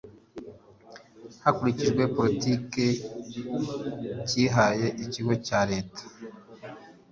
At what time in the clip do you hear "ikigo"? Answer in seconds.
5.03-5.33